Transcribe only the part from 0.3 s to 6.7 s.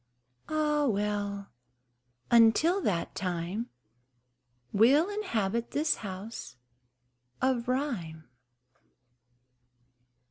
Ah well, until that time We'll habit in this house